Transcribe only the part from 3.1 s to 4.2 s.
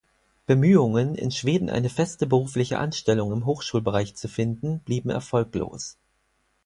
im Hochschulbereich